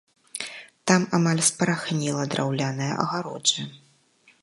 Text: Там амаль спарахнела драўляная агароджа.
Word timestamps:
Там 0.91 1.01
амаль 1.17 1.43
спарахнела 1.49 2.23
драўляная 2.35 2.91
агароджа. 3.05 3.73